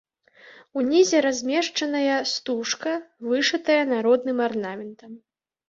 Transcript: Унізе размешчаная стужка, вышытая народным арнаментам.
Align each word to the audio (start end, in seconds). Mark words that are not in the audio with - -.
Унізе 0.83 1.17
размешчаная 1.25 2.17
стужка, 2.33 2.95
вышытая 3.29 3.79
народным 3.93 4.37
арнаментам. 4.51 5.11